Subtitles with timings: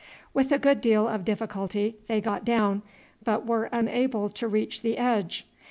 [0.33, 2.81] With a good deal of difficulty they got down,
[3.23, 5.45] but were unable to reach the edge.